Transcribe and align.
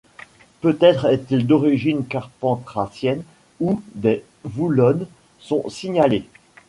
Peut-être 0.61 1.05
est-il 1.05 1.45
d'origine 1.45 2.07
carpentrassienne, 2.07 3.21
où 3.59 3.83
des 3.93 4.25
Voulonne 4.43 5.05
sont 5.37 5.69
signalés. 5.69 6.25